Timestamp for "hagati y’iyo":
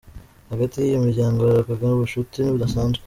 0.51-0.99